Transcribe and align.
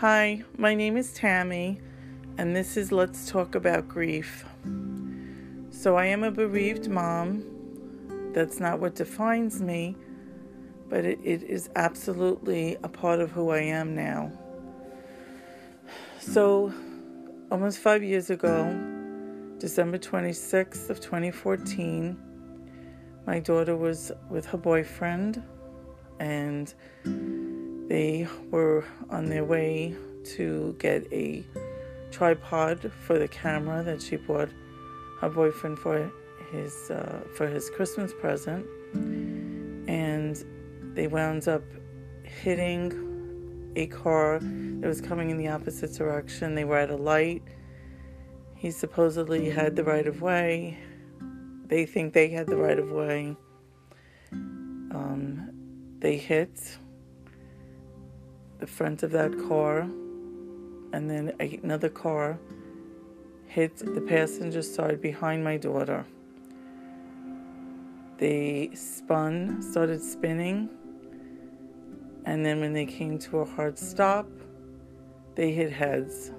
Hi, 0.00 0.44
my 0.58 0.74
name 0.74 0.98
is 0.98 1.14
Tammy, 1.14 1.80
and 2.36 2.54
this 2.54 2.76
is 2.76 2.92
Let's 2.92 3.30
Talk 3.30 3.54
About 3.54 3.88
Grief. 3.88 4.44
So, 5.70 5.96
I 5.96 6.04
am 6.04 6.22
a 6.22 6.30
bereaved 6.30 6.90
mom. 6.90 7.42
That's 8.34 8.60
not 8.60 8.78
what 8.78 8.94
defines 8.94 9.62
me, 9.62 9.96
but 10.90 11.06
it, 11.06 11.18
it 11.24 11.44
is 11.44 11.70
absolutely 11.76 12.76
a 12.82 12.90
part 12.90 13.20
of 13.20 13.30
who 13.30 13.48
I 13.48 13.60
am 13.60 13.94
now. 13.94 14.30
So, 16.20 16.74
almost 17.50 17.78
five 17.78 18.02
years 18.02 18.28
ago, 18.28 18.64
December 19.56 19.96
26th 19.96 20.90
of 20.90 21.00
2014, 21.00 22.18
my 23.26 23.40
daughter 23.40 23.74
was 23.74 24.12
with 24.28 24.44
her 24.44 24.58
boyfriend 24.58 25.42
and 26.20 26.74
they 27.88 28.26
were 28.50 28.84
on 29.10 29.26
their 29.26 29.44
way 29.44 29.94
to 30.36 30.74
get 30.78 31.06
a 31.12 31.44
tripod 32.10 32.90
for 33.06 33.18
the 33.18 33.28
camera 33.28 33.82
that 33.82 34.02
she 34.02 34.16
bought 34.16 34.48
her 35.20 35.28
boyfriend 35.28 35.78
for 35.78 36.10
his 36.50 36.90
uh, 36.90 37.20
for 37.34 37.46
his 37.46 37.70
Christmas 37.70 38.12
present, 38.12 38.66
and 38.94 40.44
they 40.94 41.06
wound 41.06 41.48
up 41.48 41.62
hitting 42.22 43.72
a 43.76 43.86
car 43.86 44.38
that 44.40 44.88
was 44.88 45.00
coming 45.00 45.30
in 45.30 45.36
the 45.36 45.48
opposite 45.48 45.92
direction. 45.92 46.54
They 46.54 46.64
were 46.64 46.78
at 46.78 46.90
a 46.90 46.96
light. 46.96 47.42
He 48.56 48.70
supposedly 48.70 49.50
had 49.50 49.76
the 49.76 49.84
right 49.84 50.06
of 50.06 50.22
way. 50.22 50.78
They 51.66 51.84
think 51.84 52.14
they 52.14 52.28
had 52.28 52.46
the 52.46 52.56
right 52.56 52.78
of 52.78 52.90
way. 52.90 53.36
Um, 54.32 55.50
they 55.98 56.16
hit 56.16 56.78
the 58.58 58.66
front 58.66 59.02
of 59.02 59.10
that 59.12 59.32
car, 59.48 59.80
and 60.92 61.10
then 61.10 61.32
another 61.62 61.88
car 61.88 62.38
hit 63.46 63.76
the 63.76 64.00
passenger 64.00 64.62
side 64.62 65.00
behind 65.00 65.44
my 65.44 65.56
daughter. 65.56 66.04
They 68.18 68.70
spun, 68.74 69.60
started 69.62 70.02
spinning, 70.02 70.70
and 72.24 72.44
then 72.44 72.60
when 72.60 72.72
they 72.72 72.86
came 72.86 73.18
to 73.20 73.38
a 73.38 73.44
hard 73.44 73.78
stop, 73.78 74.26
they 75.34 75.52
hit 75.52 75.72
heads. 75.72 76.32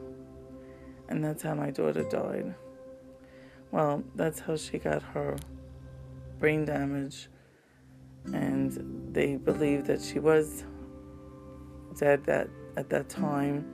And 1.08 1.24
that's 1.24 1.44
how 1.44 1.54
my 1.54 1.72
daughter 1.72 2.04
died. 2.04 2.54
Well, 3.72 4.04
that's 4.16 4.40
how 4.40 4.58
she 4.58 4.80
got 4.80 5.02
her 5.04 5.38
brain 6.40 6.66
damage. 6.66 7.30
And 8.34 9.14
they 9.14 9.38
believe 9.38 9.86
that 9.88 10.02
she 10.02 10.20
was 10.20 10.66
dead 12.00 12.24
that 12.26 12.50
at 12.76 12.90
that 12.90 13.10
time. 13.10 13.66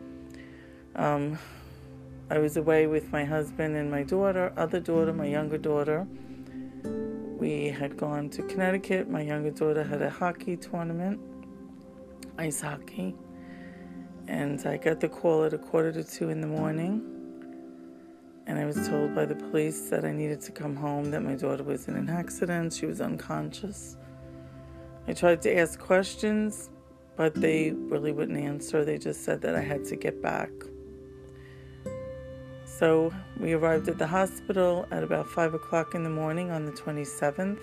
Um, 0.96 1.38
I 2.30 2.38
was 2.38 2.58
away 2.58 2.88
with 2.88 3.12
my 3.12 3.26
husband 3.26 3.76
and 3.76 3.92
my 3.92 4.04
daughter, 4.04 4.54
other 4.58 4.80
daughter, 4.80 5.14
my 5.14 5.26
younger 5.26 5.58
daughter. 5.58 6.08
We 7.38 7.68
had 7.68 7.98
gone 7.98 8.30
to 8.32 8.44
Connecticut. 8.44 9.10
My 9.10 9.22
younger 9.22 9.52
daughter 9.52 9.84
had 9.84 10.02
a 10.02 10.10
hockey 10.10 10.56
tournament, 10.56 11.20
ice 12.38 12.62
hockey. 12.62 13.16
And 14.28 14.66
I 14.66 14.78
got 14.78 15.02
the 15.02 15.10
call 15.10 15.44
at 15.44 15.54
a 15.54 15.58
quarter 15.58 15.92
to 15.92 16.04
two 16.04 16.30
in 16.30 16.40
the 16.40 16.48
morning. 16.48 17.10
And 18.48 18.58
I 18.58 18.66
was 18.66 18.88
told 18.88 19.14
by 19.14 19.26
the 19.26 19.36
police 19.36 19.90
that 19.90 20.06
I 20.06 20.12
needed 20.12 20.40
to 20.42 20.52
come 20.52 20.76
home, 20.76 21.12
that 21.12 21.22
my 21.22 21.36
daughter 21.36 21.64
was 21.64 21.88
in 21.88 21.96
an 21.96 22.10
accident. 22.10 22.74
She 22.74 22.86
was 22.86 23.02
unconscious. 23.02 23.98
I 25.08 25.14
tried 25.14 25.42
to 25.42 25.58
ask 25.58 25.78
questions, 25.78 26.70
but 27.16 27.34
they 27.36 27.72
really 27.72 28.12
wouldn't 28.12 28.38
answer. 28.38 28.84
They 28.84 28.98
just 28.98 29.24
said 29.24 29.42
that 29.42 29.56
I 29.56 29.62
had 29.62 29.86
to 29.86 29.96
get 29.96 30.22
back. 30.22 30.50
So 32.66 33.14
we 33.40 33.54
arrived 33.54 33.88
at 33.88 33.98
the 33.98 34.08
hospital 34.08 34.88
at 34.92 35.04
about 35.04 35.28
5 35.28 35.54
o'clock 35.54 35.94
in 35.96 36.04
the 36.04 36.10
morning 36.10 36.52
on 36.52 36.66
the 36.66 36.72
27th. 36.72 37.62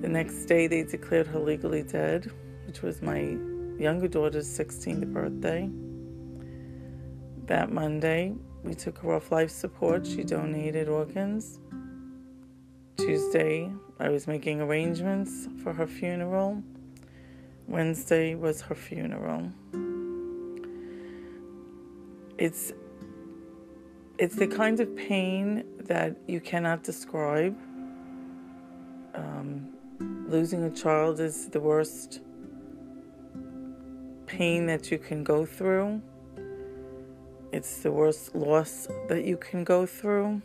The 0.00 0.08
next 0.08 0.44
day, 0.46 0.66
they 0.66 0.84
declared 0.84 1.26
her 1.26 1.38
legally 1.38 1.82
dead, 1.82 2.30
which 2.66 2.82
was 2.82 3.02
my 3.02 3.36
younger 3.78 4.06
daughter's 4.06 4.46
16th 4.46 5.12
birthday. 5.12 5.68
That 7.46 7.72
Monday, 7.72 8.34
we 8.62 8.74
took 8.74 8.98
her 8.98 9.12
off 9.14 9.32
life 9.32 9.50
support. 9.50 10.06
She 10.06 10.22
donated 10.22 10.88
organs. 10.88 11.58
Tuesday, 12.96 13.70
I 13.98 14.08
was 14.08 14.26
making 14.26 14.60
arrangements 14.60 15.48
for 15.62 15.72
her 15.72 15.86
funeral. 15.86 16.62
Wednesday 17.66 18.34
was 18.34 18.60
her 18.62 18.74
funeral. 18.74 19.50
It's 22.38 22.72
it's 24.18 24.36
the 24.36 24.46
kind 24.46 24.78
of 24.80 24.94
pain 24.96 25.64
that 25.80 26.16
you 26.28 26.40
cannot 26.40 26.84
describe. 26.84 27.56
Um, 29.14 29.68
losing 30.28 30.62
a 30.64 30.70
child 30.70 31.20
is 31.20 31.48
the 31.48 31.60
worst 31.60 32.20
pain 34.26 34.66
that 34.66 34.90
you 34.90 34.98
can 34.98 35.24
go 35.24 35.44
through. 35.44 36.00
It's 37.52 37.82
the 37.82 37.92
worst 37.92 38.34
loss 38.34 38.88
that 39.08 39.24
you 39.24 39.36
can 39.36 39.64
go 39.64 39.86
through. 39.86 40.42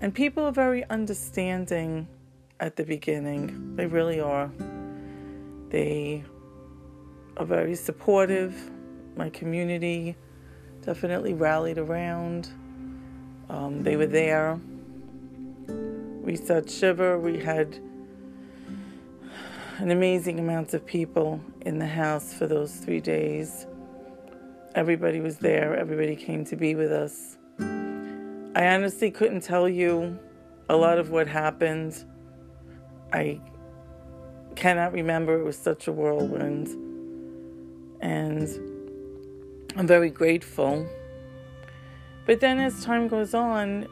And 0.00 0.14
people 0.14 0.44
are 0.44 0.52
very 0.52 0.84
understanding 0.90 2.08
at 2.60 2.76
the 2.76 2.84
beginning. 2.84 3.74
They 3.76 3.86
really 3.86 4.20
are. 4.20 4.50
They 5.74 6.22
are 7.36 7.44
very 7.44 7.74
supportive. 7.74 8.70
My 9.16 9.28
community 9.28 10.14
definitely 10.82 11.34
rallied 11.34 11.78
around. 11.78 12.48
Um, 13.48 13.82
they 13.82 13.96
were 13.96 14.06
there. 14.06 14.60
We 16.22 16.36
said 16.36 16.70
Shiva. 16.70 17.18
We 17.18 17.40
had 17.40 17.80
an 19.78 19.90
amazing 19.90 20.38
amount 20.38 20.74
of 20.74 20.86
people 20.86 21.40
in 21.62 21.80
the 21.80 21.88
house 21.88 22.32
for 22.32 22.46
those 22.46 22.76
three 22.76 23.00
days. 23.00 23.66
Everybody 24.76 25.18
was 25.18 25.38
there. 25.38 25.76
Everybody 25.76 26.14
came 26.14 26.44
to 26.44 26.54
be 26.54 26.76
with 26.76 26.92
us. 26.92 27.36
I 27.58 28.68
honestly 28.68 29.10
couldn't 29.10 29.40
tell 29.40 29.68
you 29.68 30.20
a 30.68 30.76
lot 30.76 31.00
of 31.00 31.10
what 31.10 31.26
happened. 31.26 32.04
I 33.12 33.40
cannot 34.56 34.92
remember. 34.92 35.38
It 35.38 35.44
was 35.44 35.56
such 35.56 35.88
a 35.88 35.92
whirlwind. 35.92 36.68
And 38.00 38.48
I'm 39.76 39.86
very 39.86 40.10
grateful. 40.10 40.86
But 42.26 42.40
then 42.40 42.58
as 42.58 42.84
time 42.84 43.08
goes 43.08 43.34
on, 43.34 43.86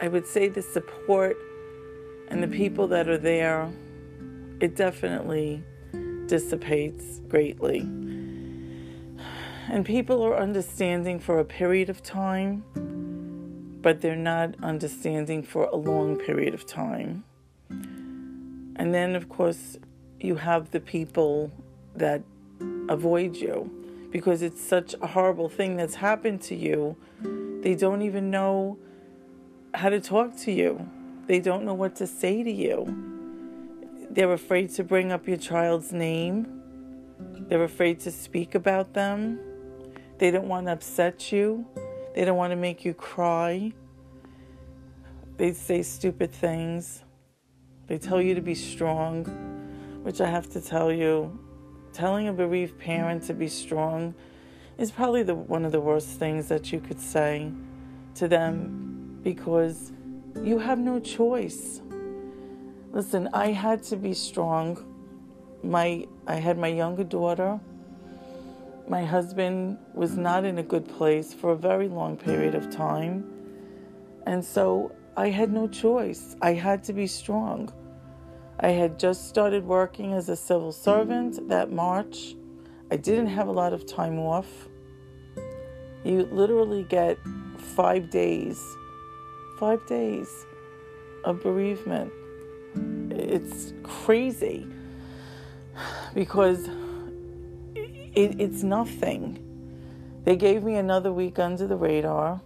I 0.00 0.08
would 0.08 0.26
say 0.26 0.48
the 0.48 0.62
support 0.62 1.36
and 2.28 2.42
the 2.42 2.48
people 2.48 2.86
that 2.88 3.08
are 3.08 3.18
there, 3.18 3.70
it 4.60 4.76
definitely 4.76 5.62
dissipates 6.26 7.20
greatly. 7.28 7.80
And 9.70 9.84
people 9.84 10.22
are 10.22 10.36
understanding 10.36 11.18
for 11.18 11.40
a 11.40 11.44
period 11.44 11.90
of 11.90 12.02
time, 12.02 12.62
but 13.82 14.00
they're 14.00 14.16
not 14.16 14.54
understanding 14.62 15.42
for 15.42 15.64
a 15.64 15.76
long 15.76 16.16
period 16.16 16.54
of 16.54 16.64
time. 16.64 17.24
And 18.78 18.94
then, 18.94 19.14
of 19.14 19.28
course, 19.28 19.76
you 20.20 20.36
have 20.36 20.70
the 20.70 20.80
people 20.80 21.50
that 21.94 22.22
avoid 22.88 23.36
you 23.36 23.70
because 24.10 24.40
it's 24.42 24.62
such 24.62 24.94
a 25.02 25.06
horrible 25.06 25.48
thing 25.48 25.76
that's 25.76 25.96
happened 25.96 26.40
to 26.42 26.54
you. 26.54 26.96
They 27.62 27.74
don't 27.74 28.02
even 28.02 28.30
know 28.30 28.78
how 29.74 29.90
to 29.90 30.00
talk 30.00 30.36
to 30.38 30.52
you, 30.52 30.88
they 31.26 31.40
don't 31.40 31.64
know 31.64 31.74
what 31.74 31.96
to 31.96 32.06
say 32.06 32.42
to 32.42 32.50
you. 32.50 33.04
They're 34.10 34.32
afraid 34.32 34.70
to 34.70 34.84
bring 34.84 35.12
up 35.12 35.28
your 35.28 35.36
child's 35.36 35.92
name, 35.92 36.62
they're 37.48 37.64
afraid 37.64 38.00
to 38.00 38.10
speak 38.10 38.54
about 38.54 38.94
them. 38.94 39.38
They 40.18 40.32
don't 40.32 40.48
want 40.48 40.66
to 40.66 40.72
upset 40.72 41.30
you. 41.30 41.64
They 42.14 42.24
don't 42.24 42.36
want 42.36 42.50
to 42.50 42.56
make 42.56 42.84
you 42.84 42.92
cry. 42.92 43.72
They 45.36 45.52
say 45.52 45.82
stupid 45.82 46.32
things. 46.32 47.04
They 47.88 47.98
tell 47.98 48.20
you 48.20 48.34
to 48.34 48.42
be 48.42 48.54
strong, 48.54 49.24
which 50.02 50.20
I 50.20 50.28
have 50.28 50.48
to 50.50 50.60
tell 50.60 50.92
you, 50.92 51.38
telling 51.92 52.28
a 52.28 52.32
bereaved 52.32 52.78
parent 52.78 53.24
to 53.24 53.34
be 53.34 53.48
strong 53.48 54.14
is 54.76 54.90
probably 54.90 55.22
the, 55.22 55.34
one 55.34 55.64
of 55.64 55.72
the 55.72 55.80
worst 55.80 56.08
things 56.18 56.48
that 56.48 56.70
you 56.70 56.80
could 56.80 57.00
say 57.00 57.50
to 58.14 58.28
them 58.28 59.18
because 59.22 59.92
you 60.42 60.58
have 60.58 60.78
no 60.78 61.00
choice. 61.00 61.80
Listen, 62.92 63.28
I 63.32 63.48
had 63.48 63.82
to 63.84 63.96
be 63.96 64.14
strong. 64.14 64.84
My 65.62 66.06
I 66.26 66.36
had 66.36 66.58
my 66.58 66.68
younger 66.68 67.04
daughter. 67.04 67.58
My 68.86 69.04
husband 69.04 69.78
was 69.94 70.16
not 70.16 70.44
in 70.44 70.58
a 70.58 70.62
good 70.62 70.88
place 70.88 71.34
for 71.34 71.52
a 71.52 71.56
very 71.56 71.88
long 71.88 72.16
period 72.16 72.54
of 72.54 72.70
time. 72.70 73.24
And 74.26 74.44
so 74.44 74.92
I 75.18 75.30
had 75.30 75.52
no 75.52 75.66
choice. 75.66 76.36
I 76.40 76.52
had 76.52 76.84
to 76.84 76.92
be 76.92 77.08
strong. 77.08 77.72
I 78.60 78.68
had 78.68 79.00
just 79.00 79.28
started 79.28 79.64
working 79.64 80.12
as 80.12 80.28
a 80.28 80.36
civil 80.36 80.70
servant 80.70 81.48
that 81.48 81.72
March. 81.72 82.36
I 82.92 82.98
didn't 82.98 83.26
have 83.26 83.48
a 83.48 83.50
lot 83.50 83.72
of 83.72 83.84
time 83.84 84.20
off. 84.20 84.68
You 86.04 86.28
literally 86.30 86.84
get 86.84 87.18
five 87.56 88.10
days, 88.10 88.62
five 89.58 89.84
days 89.88 90.28
of 91.24 91.42
bereavement. 91.42 92.12
It's 93.10 93.72
crazy 93.82 94.68
because 96.14 96.68
it, 97.74 98.40
it's 98.40 98.62
nothing. 98.62 99.44
They 100.22 100.36
gave 100.36 100.62
me 100.62 100.76
another 100.76 101.12
week 101.12 101.40
under 101.40 101.66
the 101.66 101.76
radar. 101.76 102.40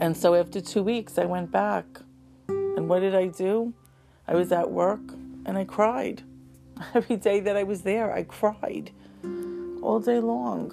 And 0.00 0.16
so 0.16 0.34
after 0.34 0.60
two 0.60 0.82
weeks, 0.82 1.18
I 1.18 1.24
went 1.24 1.50
back. 1.50 1.84
And 2.48 2.88
what 2.88 3.00
did 3.00 3.14
I 3.14 3.26
do? 3.26 3.74
I 4.28 4.34
was 4.34 4.52
at 4.52 4.70
work 4.70 5.00
and 5.46 5.58
I 5.58 5.64
cried. 5.64 6.22
Every 6.94 7.16
day 7.16 7.40
that 7.40 7.56
I 7.56 7.64
was 7.64 7.82
there, 7.82 8.12
I 8.12 8.22
cried 8.22 8.92
all 9.82 9.98
day 9.98 10.20
long. 10.20 10.72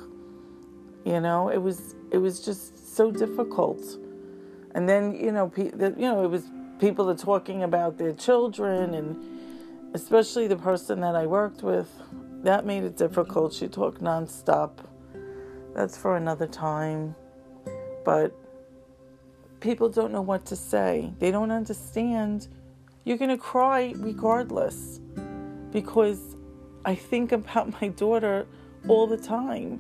You 1.06 1.20
know, 1.20 1.50
it 1.50 1.58
was 1.58 1.96
it 2.12 2.18
was 2.18 2.42
just 2.42 2.96
so 2.96 3.12
difficult. 3.12 3.82
And 4.74 4.88
then 4.88 5.16
you 5.16 5.32
know, 5.32 5.50
pe- 5.50 5.72
the, 5.72 5.90
you 5.98 6.08
know, 6.08 6.24
it 6.24 6.30
was 6.30 6.44
people 6.80 7.10
are 7.10 7.18
talking 7.18 7.64
about 7.64 7.98
their 7.98 8.14
children, 8.14 8.94
and 8.94 9.96
especially 9.96 10.48
the 10.48 10.58
person 10.58 11.00
that 11.02 11.16
I 11.16 11.26
worked 11.26 11.64
with, 11.64 11.90
that 12.44 12.66
made 12.66 12.84
it 12.84 12.98
difficult. 12.98 13.54
She 13.54 13.68
talked 13.68 14.02
nonstop. 14.02 14.72
That's 15.74 15.98
for 15.98 16.18
another 16.18 16.48
time. 16.48 17.16
But 18.04 18.36
people 19.66 19.90
don't 19.90 20.12
know 20.12 20.22
what 20.22 20.46
to 20.46 20.56
say. 20.56 21.12
They 21.18 21.32
don't 21.32 21.50
understand 21.50 22.48
you're 23.04 23.18
going 23.18 23.32
to 23.32 23.38
cry 23.38 23.94
regardless 23.98 25.00
because 25.72 26.36
I 26.86 26.94
think 26.94 27.32
about 27.32 27.82
my 27.82 27.88
daughter 27.90 28.46
all 28.88 29.08
the 29.08 29.18
time. 29.18 29.80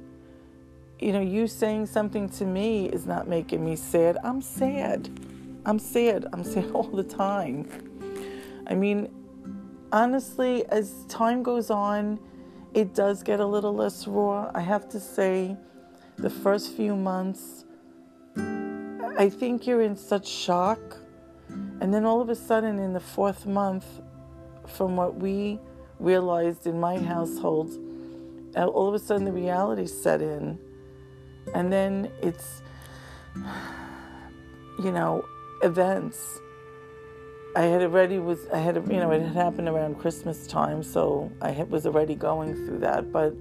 You 0.99 1.13
know, 1.13 1.21
you 1.21 1.47
saying 1.47 1.85
something 1.85 2.27
to 2.29 2.45
me 2.45 2.87
is 2.89 3.05
not 3.05 3.27
making 3.27 3.63
me 3.63 3.75
sad. 3.75 4.17
I'm 4.23 4.41
sad. 4.41 5.07
I'm 5.65 5.77
sad. 5.77 6.25
I'm 6.33 6.43
sad 6.53 6.71
all 6.71 6.89
the 6.89 7.03
time. 7.03 7.69
I 8.65 8.73
mean, 8.73 9.09
honestly, 9.91 10.65
as 10.69 11.05
time 11.07 11.43
goes 11.43 11.69
on, 11.69 12.19
it 12.73 12.95
does 12.95 13.21
get 13.21 13.39
a 13.39 13.45
little 13.45 13.75
less 13.75 14.07
raw. 14.07 14.49
I 14.55 14.61
have 14.61 14.89
to 14.89 14.99
say, 14.99 15.55
the 16.17 16.29
first 16.29 16.73
few 16.75 16.95
months, 16.95 17.64
I 19.17 19.29
think 19.29 19.65
you're 19.65 19.81
in 19.81 19.95
such 19.95 20.27
shock 20.27 20.97
and 21.81 21.93
then 21.93 22.05
all 22.05 22.21
of 22.21 22.29
a 22.29 22.35
sudden, 22.35 22.79
in 22.79 22.93
the 22.93 22.99
fourth 22.99 23.45
month, 23.45 23.85
from 24.67 24.95
what 24.95 25.15
we 25.15 25.59
realized 25.99 26.65
in 26.67 26.79
my 26.79 26.97
household, 26.97 27.77
uh, 28.55 28.65
all 28.65 28.87
of 28.87 28.93
a 28.93 28.99
sudden 28.99 29.25
the 29.25 29.31
reality 29.31 29.85
set 29.85 30.21
in. 30.21 30.57
And 31.53 31.71
then 31.71 32.11
it's, 32.21 32.61
you 34.83 34.91
know, 34.91 35.25
events. 35.61 36.39
I 37.55 37.63
had 37.63 37.83
already 37.83 38.19
was 38.19 38.47
I 38.53 38.57
had 38.57 38.75
you 38.75 38.99
know 38.99 39.11
it 39.11 39.21
had 39.21 39.33
happened 39.33 39.69
around 39.69 39.99
Christmas 39.99 40.45
time, 40.45 40.83
so 40.83 41.31
I 41.41 41.51
was 41.69 41.85
already 41.85 42.15
going 42.15 42.53
through 42.53 42.79
that. 42.79 43.13
But 43.13 43.33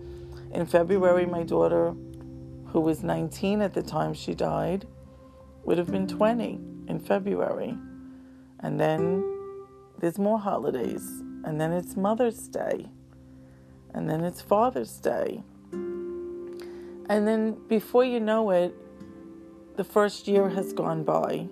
in 0.52 0.66
February, 0.66 1.26
my 1.26 1.42
daughter, 1.42 1.94
who 2.66 2.80
was 2.80 3.02
19 3.02 3.60
at 3.60 3.74
the 3.74 3.82
time 3.82 4.14
she 4.14 4.34
died, 4.34 4.86
would 5.64 5.78
have 5.78 5.90
been 5.90 6.06
20 6.06 6.60
in 6.88 7.00
February. 7.00 7.76
And 8.60 8.80
then 8.80 9.24
there's 10.00 10.18
more 10.18 10.38
holidays. 10.38 11.22
And 11.44 11.60
then 11.60 11.72
it's 11.72 11.96
Mother's 11.96 12.48
Day. 12.48 12.86
And 13.92 14.08
then 14.08 14.24
it's 14.24 14.40
Father's 14.40 14.98
Day. 14.98 15.42
And 15.72 17.28
then 17.28 17.56
before 17.68 18.04
you 18.04 18.20
know 18.20 18.50
it, 18.50 18.74
the 19.76 19.84
first 19.84 20.26
year 20.26 20.48
has 20.48 20.72
gone 20.72 21.04
by. 21.04 21.48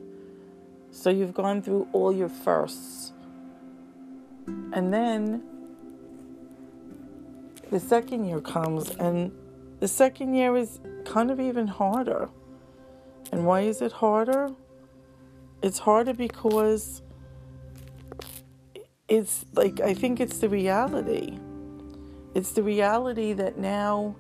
So 0.91 1.11
you've 1.11 1.35
gone 1.35 1.63
through 1.63 1.89
all 1.93 2.13
your 2.13 2.29
firsts. 2.29 3.13
And 4.47 4.93
then 4.93 5.43
the 7.71 7.81
second 7.81 8.27
year 8.27 8.41
comes, 8.41 8.91
and 8.91 9.33
the 9.81 9.89
second 9.89 10.35
year 10.35 10.57
is 10.57 10.81
kind 11.05 11.31
of 11.31 11.41
even 11.41 11.67
harder. 11.67 12.29
And 13.33 13.47
why 13.47 13.63
is 13.63 13.81
it 13.81 13.93
harder? 13.93 14.51
It's 15.63 15.79
harder 15.79 16.13
because 16.13 17.03
it's 19.09 19.45
like 19.55 19.81
I 19.81 19.95
think 19.95 20.21
it's 20.21 20.39
the 20.39 20.49
reality. 20.49 21.39
It's 22.35 22.53
the 22.53 22.63
reality 22.63 23.33
that 23.33 23.59
now 23.59 24.17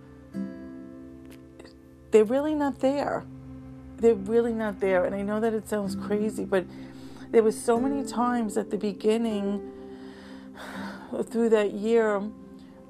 they're 2.10 2.24
really 2.24 2.54
not 2.54 2.80
there. 2.80 3.24
They're 3.98 4.14
really 4.14 4.52
not 4.52 4.80
there. 4.80 5.04
And 5.04 5.14
I 5.14 5.22
know 5.22 5.40
that 5.40 5.54
it 5.54 5.68
sounds 5.68 5.94
crazy, 5.94 6.44
but 6.44 6.64
there 7.30 7.42
was 7.42 7.60
so 7.60 7.80
many 7.80 8.04
times 8.06 8.56
at 8.56 8.70
the 8.70 8.76
beginning 8.76 9.72
through 11.24 11.48
that 11.50 11.72
year 11.72 12.22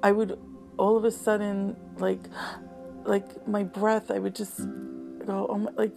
I 0.03 0.13
would 0.13 0.39
all 0.77 0.97
of 0.97 1.05
a 1.05 1.11
sudden 1.11 1.77
like 1.99 2.21
like 3.05 3.47
my 3.47 3.63
breath 3.63 4.11
I 4.11 4.19
would 4.19 4.35
just 4.35 4.59
go 5.27 5.47
oh 5.49 5.59
my, 5.59 5.71
like 5.77 5.97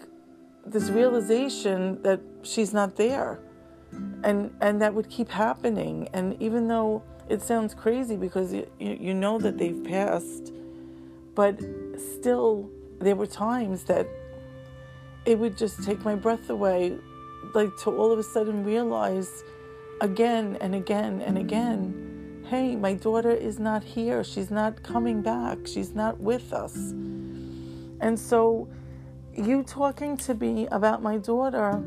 this 0.65 0.89
realization 0.89 2.01
that 2.01 2.19
she's 2.43 2.73
not 2.73 2.95
there 2.95 3.39
and 4.23 4.53
and 4.61 4.81
that 4.81 4.93
would 4.93 5.09
keep 5.09 5.29
happening. 5.29 6.09
And 6.13 6.41
even 6.41 6.67
though 6.67 7.03
it 7.29 7.41
sounds 7.41 7.73
crazy 7.73 8.15
because 8.15 8.53
you, 8.53 8.67
you 8.79 9.13
know 9.13 9.39
that 9.39 9.57
they've 9.57 9.83
passed 9.83 10.51
but 11.33 11.59
still 11.97 12.69
there 12.99 13.15
were 13.15 13.27
times 13.27 13.83
that 13.85 14.07
it 15.25 15.37
would 15.37 15.57
just 15.57 15.83
take 15.83 16.03
my 16.05 16.15
breath 16.15 16.49
away 16.49 16.95
like 17.53 17.69
to 17.83 17.89
all 17.89 18.11
of 18.11 18.19
a 18.19 18.23
sudden 18.23 18.63
realize 18.63 19.43
again 20.01 20.55
and 20.61 20.75
again 20.75 21.21
and 21.21 21.37
again 21.37 22.43
hey 22.47 22.75
my 22.75 22.93
daughter 22.93 23.31
is 23.31 23.57
not 23.59 23.83
here. 23.83 24.23
She's 24.23 24.51
not 24.51 24.83
coming 24.83 25.21
back. 25.21 25.57
She's 25.65 25.95
not 25.95 26.19
with 26.19 26.53
us. 26.53 26.75
And 28.01 28.19
so 28.19 28.67
you 29.35 29.63
talking 29.63 30.15
to 30.17 30.33
me 30.33 30.67
about 30.67 31.01
my 31.01 31.17
daughter 31.17 31.83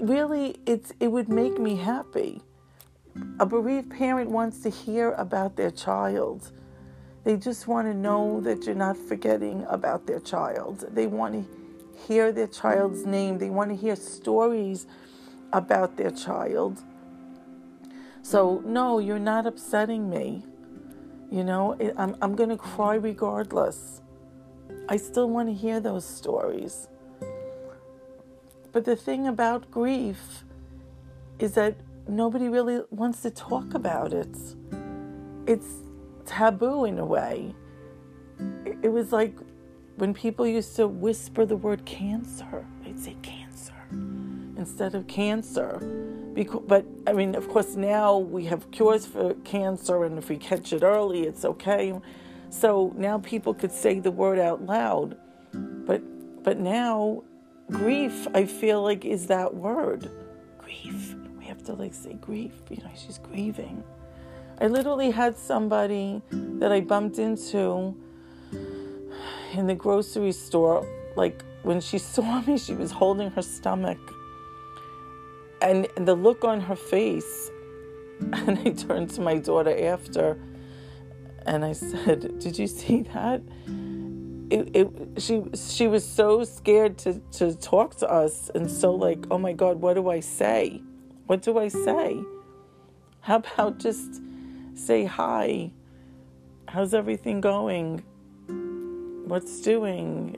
really 0.00 0.56
it's 0.66 0.92
it 1.00 1.08
would 1.08 1.28
make 1.28 1.58
me 1.58 1.76
happy. 1.76 2.42
A 3.38 3.46
bereaved 3.46 3.90
parent 3.90 4.30
wants 4.30 4.60
to 4.60 4.70
hear 4.70 5.12
about 5.12 5.56
their 5.56 5.70
child. 5.70 6.50
They 7.22 7.36
just 7.36 7.68
want 7.68 7.86
to 7.86 7.94
know 7.94 8.40
that 8.40 8.66
you're 8.66 8.74
not 8.74 8.96
forgetting 8.96 9.64
about 9.68 10.06
their 10.06 10.20
child. 10.20 10.84
They 10.90 11.06
want 11.06 11.34
to 11.34 11.44
hear 12.06 12.32
their 12.32 12.48
child's 12.48 13.06
name. 13.06 13.38
They 13.38 13.50
want 13.50 13.70
to 13.70 13.76
hear 13.76 13.96
stories 13.96 14.86
about 15.52 15.96
their 15.96 16.10
child. 16.10 16.82
So 18.22 18.62
no 18.64 18.98
you're 18.98 19.18
not 19.18 19.46
upsetting 19.46 20.08
me. 20.08 20.44
You 21.30 21.44
know 21.44 21.76
i'm, 21.98 22.16
I'm 22.22 22.34
going 22.34 22.50
to 22.50 22.56
cry 22.56 22.94
regardless 22.94 24.00
I 24.88 24.96
still 24.96 25.30
want 25.30 25.48
to 25.48 25.54
hear 25.54 25.80
those 25.80 26.04
stories. 26.04 26.88
But 28.72 28.84
the 28.84 28.96
thing 28.96 29.26
about 29.26 29.70
grief 29.70 30.44
is 31.38 31.54
that 31.54 31.76
nobody 32.06 32.48
really 32.48 32.82
wants 32.90 33.22
to 33.22 33.30
talk 33.30 33.74
about 33.74 34.12
it. 34.12 34.36
It's 35.46 35.66
taboo 36.26 36.84
in 36.84 36.98
a 36.98 37.06
way. 37.06 37.54
It 38.82 38.92
was 38.92 39.12
like 39.12 39.34
when 39.96 40.12
people 40.12 40.46
used 40.46 40.76
to 40.76 40.86
whisper 40.86 41.46
the 41.46 41.56
word 41.56 41.84
cancer, 41.84 42.66
they'd 42.82 42.98
say 42.98 43.16
cancer 43.22 43.74
instead 44.56 44.94
of 44.94 45.06
cancer. 45.06 45.78
Because, 46.34 46.62
but 46.66 46.84
I 47.06 47.12
mean, 47.12 47.34
of 47.34 47.48
course, 47.48 47.76
now 47.76 48.18
we 48.18 48.44
have 48.46 48.70
cures 48.70 49.06
for 49.06 49.34
cancer, 49.44 50.04
and 50.04 50.18
if 50.18 50.28
we 50.28 50.36
catch 50.36 50.72
it 50.72 50.82
early, 50.82 51.22
it's 51.22 51.44
okay. 51.44 51.94
So 52.54 52.94
now 52.96 53.18
people 53.18 53.52
could 53.52 53.72
say 53.72 53.98
the 53.98 54.12
word 54.12 54.38
out 54.38 54.64
loud. 54.64 55.16
But 55.52 56.02
but 56.44 56.58
now 56.58 57.24
grief 57.70 58.28
I 58.32 58.44
feel 58.44 58.80
like 58.82 59.04
is 59.04 59.26
that 59.26 59.54
word. 59.54 60.08
Grief. 60.58 61.16
We 61.36 61.46
have 61.46 61.64
to 61.64 61.72
like 61.74 61.92
say 61.92 62.14
grief, 62.14 62.52
you 62.70 62.76
know, 62.76 62.90
she's 62.94 63.18
grieving. 63.18 63.82
I 64.60 64.68
literally 64.68 65.10
had 65.10 65.36
somebody 65.36 66.22
that 66.30 66.70
I 66.70 66.80
bumped 66.80 67.18
into 67.18 67.96
in 69.52 69.66
the 69.66 69.74
grocery 69.74 70.32
store 70.32 70.86
like 71.16 71.42
when 71.64 71.80
she 71.80 71.98
saw 72.14 72.40
me 72.42 72.56
she 72.56 72.74
was 72.74 72.92
holding 72.92 73.30
her 73.32 73.42
stomach 73.42 73.98
and 75.60 75.88
the 75.96 76.14
look 76.14 76.44
on 76.44 76.60
her 76.60 76.76
face 76.76 77.50
and 78.32 78.60
I 78.60 78.70
turned 78.70 79.10
to 79.10 79.20
my 79.20 79.38
daughter 79.38 79.76
after 79.86 80.38
and 81.46 81.64
I 81.64 81.72
said, 81.72 82.38
"Did 82.44 82.58
you 82.58 82.66
see 82.66 83.02
that?" 83.14 83.42
It, 84.50 84.76
it, 84.76 84.88
she 85.22 85.42
she 85.54 85.88
was 85.88 86.06
so 86.06 86.44
scared 86.44 86.98
to 86.98 87.20
to 87.38 87.54
talk 87.54 87.96
to 87.96 88.10
us 88.10 88.50
and 88.54 88.70
so 88.70 88.92
like, 88.92 89.26
"Oh 89.30 89.38
my 89.38 89.52
god, 89.52 89.80
what 89.80 89.94
do 89.94 90.10
I 90.10 90.20
say? 90.20 90.82
What 91.26 91.42
do 91.42 91.58
I 91.58 91.68
say?" 91.68 92.22
How 93.20 93.36
about 93.36 93.78
just 93.78 94.20
say 94.74 95.06
hi? 95.06 95.72
How's 96.68 96.92
everything 96.92 97.40
going? 97.40 98.04
What's 99.26 99.62
doing? 99.62 100.36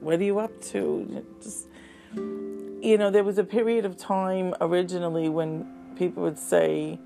What 0.00 0.20
are 0.20 0.24
you 0.24 0.38
up 0.38 0.60
to? 0.72 1.24
Just 1.42 1.68
you 2.14 2.96
know, 2.98 3.10
there 3.10 3.24
was 3.24 3.38
a 3.38 3.44
period 3.44 3.84
of 3.84 3.96
time 3.96 4.54
originally 4.60 5.28
when 5.28 5.66
people 5.96 6.22
would 6.22 6.38
say, 6.38 7.00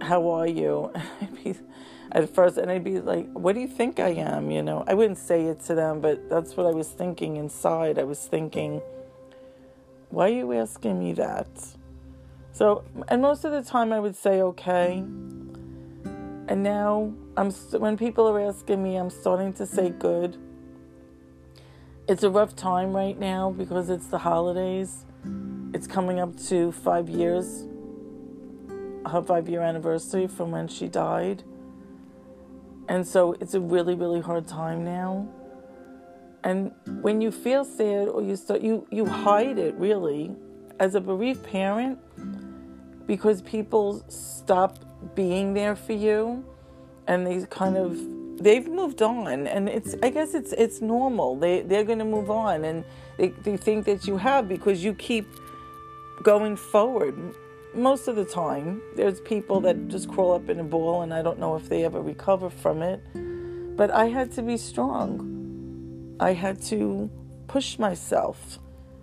"How 0.00 0.28
are 0.30 0.46
you?" 0.46 0.92
at 2.14 2.32
first, 2.32 2.58
and 2.58 2.70
I'd 2.70 2.84
be 2.84 3.00
like, 3.00 3.28
"What 3.32 3.54
do 3.54 3.60
you 3.60 3.66
think 3.66 3.98
I 3.98 4.10
am?" 4.10 4.50
You 4.50 4.62
know, 4.62 4.84
I 4.86 4.94
wouldn't 4.94 5.18
say 5.18 5.46
it 5.46 5.60
to 5.66 5.74
them, 5.74 6.00
but 6.00 6.30
that's 6.30 6.56
what 6.56 6.66
I 6.66 6.70
was 6.70 6.88
thinking 6.88 7.36
inside. 7.36 7.98
I 7.98 8.04
was 8.04 8.24
thinking, 8.26 8.80
"Why 10.10 10.26
are 10.30 10.32
you 10.32 10.52
asking 10.52 10.98
me 11.00 11.12
that?" 11.14 11.48
So, 12.52 12.84
and 13.08 13.20
most 13.20 13.44
of 13.44 13.50
the 13.50 13.62
time, 13.62 13.92
I 13.92 13.98
would 13.98 14.14
say, 14.14 14.40
"Okay." 14.40 15.04
And 16.46 16.62
now, 16.62 17.12
I'm 17.36 17.50
when 17.78 17.96
people 17.96 18.28
are 18.28 18.40
asking 18.40 18.82
me, 18.82 18.96
I'm 18.96 19.10
starting 19.10 19.52
to 19.54 19.66
say, 19.66 19.90
"Good." 19.90 20.36
It's 22.06 22.22
a 22.22 22.30
rough 22.30 22.54
time 22.54 22.94
right 22.94 23.18
now 23.18 23.50
because 23.50 23.88
it's 23.90 24.06
the 24.06 24.18
holidays. 24.18 25.04
It's 25.72 25.86
coming 25.86 26.20
up 26.20 26.36
to 26.48 26.70
five 26.70 27.08
years, 27.08 27.66
her 29.06 29.22
five 29.22 29.48
year 29.48 29.62
anniversary 29.62 30.26
from 30.28 30.52
when 30.52 30.68
she 30.68 30.86
died. 30.86 31.42
And 32.88 33.06
so 33.06 33.36
it's 33.40 33.54
a 33.54 33.60
really, 33.60 33.94
really 33.94 34.20
hard 34.20 34.46
time 34.46 34.84
now. 34.84 35.28
And 36.42 36.72
when 37.00 37.20
you 37.20 37.30
feel 37.30 37.64
sad 37.64 38.08
or 38.08 38.22
you 38.22 38.36
start, 38.36 38.60
you, 38.60 38.86
you 38.90 39.06
hide 39.06 39.58
it 39.58 39.74
really 39.76 40.30
as 40.78 40.94
a 40.94 41.00
bereaved 41.00 41.42
parent 41.44 41.98
because 43.06 43.40
people 43.42 44.04
stop 44.08 44.78
being 45.14 45.54
there 45.54 45.76
for 45.76 45.92
you 45.92 46.44
and 47.06 47.26
they 47.26 47.44
kind 47.46 47.76
of 47.76 47.98
they've 48.42 48.68
moved 48.68 49.00
on. 49.00 49.46
And 49.46 49.68
it's 49.68 49.94
i 50.02 50.10
guess 50.10 50.34
it's 50.34 50.52
it's 50.52 50.82
normal. 50.82 51.36
They 51.36 51.62
they're 51.62 51.84
going 51.84 51.98
to 52.00 52.04
move 52.04 52.30
on 52.30 52.64
and 52.64 52.84
they, 53.16 53.28
they 53.28 53.56
think 53.56 53.86
that 53.86 54.06
you 54.06 54.18
have 54.18 54.48
because 54.48 54.84
you 54.84 54.94
keep 54.94 55.26
going 56.22 56.56
forward 56.56 57.34
most 57.74 58.08
of 58.08 58.16
the 58.16 58.24
time 58.24 58.82
there's 58.96 59.20
people 59.20 59.60
that 59.60 59.88
just 59.88 60.08
crawl 60.08 60.32
up 60.32 60.48
in 60.48 60.60
a 60.60 60.64
ball 60.64 61.02
and 61.02 61.12
i 61.12 61.22
don't 61.22 61.38
know 61.38 61.56
if 61.56 61.68
they 61.68 61.84
ever 61.84 62.00
recover 62.00 62.50
from 62.50 62.82
it. 62.82 63.00
But 63.76 63.90
i 63.90 64.06
had 64.06 64.30
to 64.32 64.42
be 64.42 64.56
strong. 64.56 66.16
I 66.20 66.32
had 66.32 66.62
to 66.62 67.10
push 67.48 67.78
myself. 67.78 68.58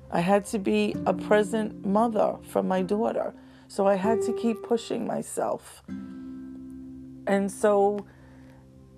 I 0.10 0.22
had 0.22 0.46
to 0.48 0.60
be 0.60 0.96
a 1.06 1.14
present 1.14 1.86
mother 1.86 2.38
for 2.44 2.64
my 2.64 2.82
daughter. 2.82 3.34
So 3.68 3.88
i 3.88 3.96
had 3.96 4.22
to 4.24 4.34
keep 4.34 4.64
pushing 4.64 5.06
myself. 5.06 5.84
And 7.28 7.52
so 7.52 8.06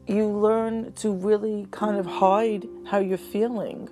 you 0.08 0.27
learn 0.27 0.94
to 0.94 1.12
really 1.12 1.68
kind 1.72 1.98
of 1.98 2.06
hide 2.06 2.68
how 2.86 3.00
you're 3.00 3.18
feeling. 3.18 3.89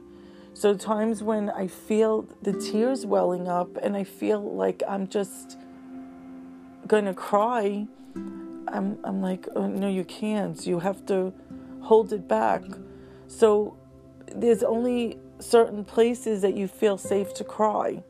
So, 0.54 0.76
times 0.76 1.24
when 1.24 1.50
I 1.50 1.68
feel 1.68 2.28
the 2.42 2.54
tears 2.54 3.06
welling 3.06 3.48
up 3.48 3.78
and 3.78 3.96
I 3.96 4.04
feel 4.04 4.42
like 4.42 4.84
I'm 4.88 5.08
just 5.08 5.58
gonna 6.88 7.14
cry, 7.14 7.88
I'm, 8.68 8.98
I'm 9.04 9.22
like, 9.22 9.48
oh, 9.56 9.68
no, 9.68 9.88
you 9.88 10.04
can't. 10.04 10.66
You 10.66 10.80
have 10.80 11.06
to 11.08 11.34
hold 11.82 12.14
it 12.14 12.28
back. 12.28 12.64
So, 13.28 13.78
there's 14.34 14.64
only 14.64 15.18
certain 15.40 15.84
places 15.84 16.42
that 16.42 16.56
you 16.56 16.68
feel 16.68 16.98
safe 16.98 17.34
to 17.36 17.44
cry. 17.44 18.04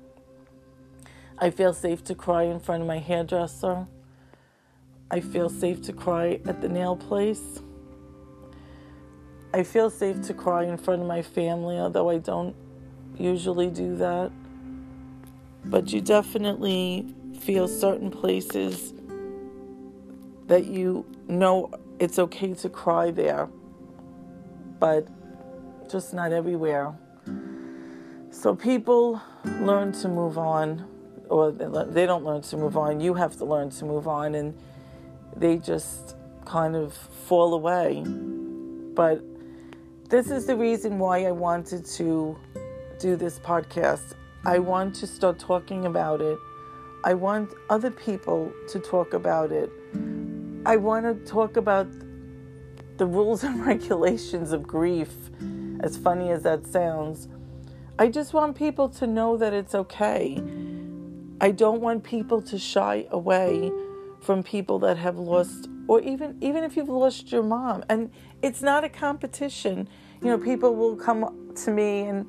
I 1.38 1.50
feel 1.50 1.74
safe 1.74 2.04
to 2.06 2.16
cry 2.16 2.44
in 2.44 2.60
front 2.60 2.82
of 2.82 2.88
my 2.88 3.00
hairdresser. 3.00 3.88
I 5.10 5.20
feel 5.20 5.50
safe 5.50 5.82
to 5.84 5.94
cry 5.94 6.40
at 6.46 6.62
the 6.62 6.70
nail 6.70 6.96
place. 6.96 7.62
I 9.54 9.64
feel 9.64 9.90
safe 9.90 10.22
to 10.28 10.34
cry 10.34 10.64
in 10.66 10.78
front 10.78 11.02
of 11.02 11.08
my 11.08 11.22
family, 11.22 11.78
although 11.78 12.10
I 12.10 12.20
don't 12.20 12.56
usually 13.18 13.70
do 13.70 13.96
that. 13.98 14.32
But 15.66 15.92
you 15.92 16.00
definitely 16.00 17.14
feel 17.42 17.68
certain 17.68 18.12
places 18.12 18.94
that 20.48 20.66
you 20.66 21.06
know 21.28 21.72
it's 22.00 22.20
okay 22.20 22.54
to 22.54 22.70
cry 22.70 23.10
there, 23.10 23.50
but 24.80 25.08
just 25.90 26.14
not 26.14 26.32
everywhere. 26.32 26.94
So 28.30 28.56
people 28.56 29.22
learn 29.60 29.92
to 29.94 30.08
move 30.08 30.38
on, 30.38 30.88
or 31.30 31.52
they 31.52 32.06
don't 32.06 32.24
learn 32.24 32.42
to 32.44 32.58
move 32.58 32.78
on. 32.78 33.00
You 33.00 33.14
have 33.16 33.38
to 33.38 33.46
learn 33.46 33.70
to 33.72 33.86
move 33.86 34.08
on, 34.08 34.36
and 34.36 34.58
they 35.36 35.58
just 35.58 36.16
kind 36.46 36.76
of 36.76 36.94
fall 36.94 37.54
away. 37.54 38.04
But 38.94 39.22
this 40.10 40.30
is 40.30 40.46
the 40.46 40.56
reason 40.56 41.00
why 41.00 41.26
I 41.26 41.32
wanted 41.32 41.86
to 41.98 42.38
do 43.00 43.16
this 43.16 43.40
podcast. 43.40 44.14
I 44.46 44.60
want 44.60 44.94
to 44.96 45.08
start 45.08 45.40
talking 45.40 45.86
about 45.86 46.22
it. 46.22 46.38
I 47.04 47.16
want 47.16 47.54
other 47.70 47.90
people 47.90 48.52
to 48.70 48.80
talk 48.80 49.14
about 49.14 49.52
it. 49.52 49.72
I 50.66 50.78
want 50.78 51.06
to 51.06 51.32
talk 51.32 51.58
about 51.58 51.88
the 52.98 53.06
rules 53.06 53.44
and 53.44 53.66
regulations 53.74 54.52
of 54.52 54.64
grief, 54.64 55.12
as 55.80 55.98
funny 55.98 56.30
as 56.30 56.44
that 56.44 56.68
sounds. 56.68 57.28
I 57.98 58.08
just 58.08 58.34
want 58.34 58.56
people 58.56 58.90
to 58.90 59.08
know 59.08 59.38
that 59.38 59.54
it's 59.54 59.74
okay. 59.74 60.42
I 61.42 61.52
don't 61.52 61.82
want 61.82 62.04
people 62.04 62.42
to 62.44 62.60
shy 62.60 63.08
away 63.10 63.72
from 64.22 64.44
people 64.44 64.78
that 64.80 64.98
have 64.98 65.18
lost 65.18 65.68
or 65.88 66.00
even 66.02 66.38
even 66.42 66.64
if 66.64 66.78
you've 66.78 66.90
lost 66.90 67.32
your 67.32 67.42
mom 67.42 67.84
and 67.90 68.12
it's 68.44 68.62
not 68.62 68.84
a 68.84 68.90
competition 68.90 69.90
you 70.22 70.30
know 70.30 70.38
people 70.38 70.76
will 70.76 70.96
come 70.96 71.52
to 71.56 71.72
me 71.72 72.02
and 72.02 72.28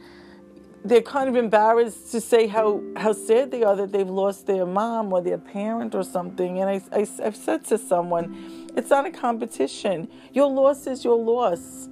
they're 0.84 1.02
kind 1.02 1.28
of 1.28 1.36
embarrassed 1.36 2.10
to 2.12 2.20
say 2.20 2.46
how, 2.46 2.82
how 2.96 3.12
sad 3.12 3.50
they 3.50 3.62
are 3.62 3.76
that 3.76 3.92
they've 3.92 4.08
lost 4.08 4.46
their 4.46 4.66
mom 4.66 5.12
or 5.12 5.20
their 5.20 5.38
parent 5.38 5.94
or 5.94 6.02
something. 6.02 6.60
And 6.60 6.68
I, 6.68 6.82
I, 6.92 7.06
I've 7.24 7.36
said 7.36 7.64
to 7.66 7.78
someone, 7.78 8.68
it's 8.76 8.90
not 8.90 9.06
a 9.06 9.10
competition. 9.10 10.08
Your 10.32 10.50
loss 10.50 10.86
is 10.86 11.04
your 11.04 11.16
loss. 11.16 11.88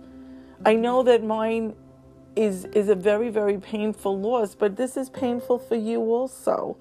I 0.64 0.74
know 0.74 1.02
that 1.04 1.22
mine 1.22 1.74
is 2.36 2.64
is 2.66 2.88
a 2.88 2.94
very 2.94 3.28
very 3.28 3.58
painful 3.58 4.18
loss, 4.18 4.54
but 4.54 4.76
this 4.76 4.96
is 4.96 5.10
painful 5.10 5.58
for 5.58 5.74
you 5.74 6.00
also. 6.00 6.76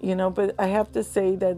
You 0.00 0.14
know, 0.14 0.30
but 0.30 0.54
I 0.58 0.66
have 0.66 0.92
to 0.92 1.02
say 1.02 1.36
that 1.36 1.56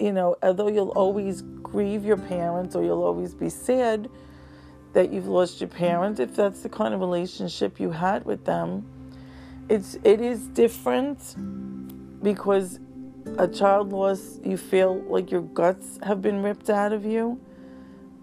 you 0.00 0.12
know, 0.12 0.36
although 0.42 0.68
you'll 0.68 0.90
always 0.90 1.42
grieve 1.42 2.04
your 2.04 2.16
parents 2.16 2.74
or 2.74 2.82
you'll 2.82 3.02
always 3.02 3.34
be 3.34 3.50
sad 3.50 4.08
that 4.92 5.12
you've 5.12 5.28
lost 5.28 5.60
your 5.60 5.68
parent, 5.68 6.20
if 6.20 6.34
that's 6.34 6.62
the 6.62 6.68
kind 6.68 6.94
of 6.94 7.00
relationship 7.00 7.78
you 7.78 7.90
had 7.90 8.24
with 8.24 8.44
them, 8.44 8.84
it's 9.68 9.96
it 10.02 10.20
is 10.20 10.46
different 10.48 11.36
because 12.22 12.80
a 13.38 13.46
child 13.46 13.92
loss 13.92 14.38
you 14.44 14.56
feel 14.56 15.00
like 15.02 15.30
your 15.30 15.42
guts 15.42 15.98
have 16.02 16.20
been 16.20 16.42
ripped 16.42 16.68
out 16.68 16.92
of 16.92 17.04
you 17.04 17.40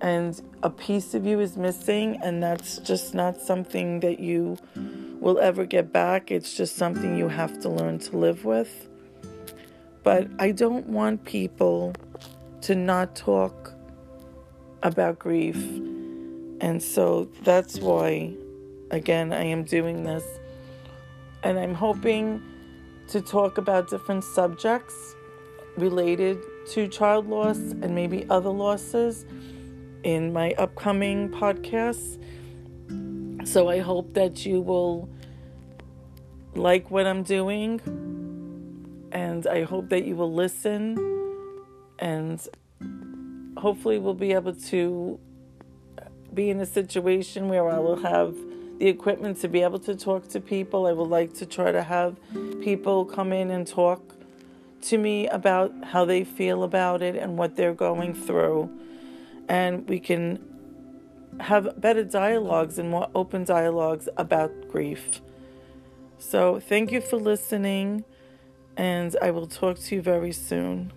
and 0.01 0.41
a 0.63 0.69
piece 0.69 1.13
of 1.13 1.25
you 1.25 1.39
is 1.39 1.57
missing 1.57 2.19
and 2.21 2.43
that's 2.43 2.77
just 2.79 3.15
not 3.15 3.41
something 3.41 3.99
that 4.01 4.19
you 4.19 4.57
will 5.19 5.39
ever 5.39 5.65
get 5.65 5.91
back. 5.91 6.31
It's 6.31 6.55
just 6.55 6.75
something 6.75 7.17
you 7.17 7.27
have 7.29 7.59
to 7.61 7.69
learn 7.69 7.99
to 7.99 8.17
live 8.17 8.45
with. 8.45 8.87
But 10.03 10.27
I 10.39 10.51
don't 10.51 10.87
want 10.87 11.25
people 11.25 11.93
to 12.61 12.75
not 12.75 13.15
talk 13.15 13.73
about 14.83 15.19
grief. 15.19 15.57
And 16.59 16.81
so 16.81 17.29
that's 17.43 17.79
why, 17.79 18.33
again, 18.91 19.31
I 19.31 19.43
am 19.43 19.63
doing 19.63 20.03
this. 20.03 20.23
And 21.43 21.59
I'm 21.59 21.73
hoping 21.73 22.41
to 23.09 23.21
talk 23.21 23.57
about 23.57 23.89
different 23.89 24.23
subjects 24.23 25.15
related 25.77 26.39
to 26.71 26.87
child 26.87 27.29
loss 27.29 27.57
and 27.57 27.93
maybe 27.93 28.25
other 28.29 28.49
losses 28.49 29.25
in 30.03 30.33
my 30.33 30.51
upcoming 30.57 31.29
podcasts. 31.29 32.17
So 33.47 33.69
I 33.69 33.79
hope 33.79 34.13
that 34.15 34.45
you 34.45 34.61
will 34.61 35.09
like 36.55 36.89
what 36.89 37.05
I'm 37.05 37.23
doing 37.23 37.79
and 39.11 39.47
I 39.47 39.63
hope 39.63 39.89
that 39.89 40.05
you 40.05 40.15
will 40.15 40.33
listen 40.33 40.97
and 41.99 42.45
hopefully 43.57 43.99
we'll 43.99 44.13
be 44.13 44.33
able 44.33 44.53
to 44.53 45.19
be 46.33 46.49
in 46.49 46.59
a 46.59 46.65
situation 46.65 47.49
where 47.49 47.69
I 47.69 47.79
will 47.79 47.97
have 47.97 48.35
the 48.79 48.87
equipment 48.87 49.39
to 49.41 49.47
be 49.47 49.63
able 49.63 49.79
to 49.79 49.95
talk 49.95 50.27
to 50.29 50.39
people. 50.39 50.85
I 50.85 50.91
would 50.91 51.09
like 51.09 51.33
to 51.35 51.45
try 51.45 51.71
to 51.71 51.83
have 51.83 52.17
people 52.61 53.05
come 53.05 53.33
in 53.33 53.51
and 53.51 53.65
talk 53.65 54.01
to 54.83 54.97
me 54.97 55.27
about 55.27 55.73
how 55.83 56.05
they 56.05 56.23
feel 56.23 56.63
about 56.63 57.01
it 57.01 57.15
and 57.15 57.37
what 57.37 57.55
they're 57.55 57.73
going 57.73 58.13
through. 58.13 58.69
And 59.49 59.87
we 59.89 59.99
can 59.99 60.43
have 61.39 61.79
better 61.79 62.03
dialogues 62.03 62.77
and 62.77 62.89
more 62.89 63.09
open 63.15 63.43
dialogues 63.43 64.09
about 64.17 64.51
grief. 64.69 65.21
So, 66.19 66.59
thank 66.59 66.91
you 66.91 67.01
for 67.01 67.17
listening 67.17 68.03
and 68.75 69.15
I 69.21 69.31
will 69.31 69.47
talk 69.47 69.79
to 69.79 69.95
you 69.95 70.01
very 70.01 70.31
soon. 70.31 70.91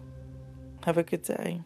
Have 0.85 0.99
a 0.99 1.03
good 1.03 1.23
day. 1.23 1.63